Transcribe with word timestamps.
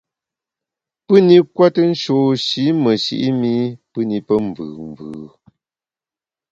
Pù-ni 1.05 1.37
kwete 1.55 1.81
nshôsh-i 1.91 2.63
meshi’ 2.83 3.15
mi 3.41 3.53
pù 3.91 3.99
ni 4.09 4.17
pe 4.27 4.33
mvùù 4.45 4.75
mvù. 4.89 5.09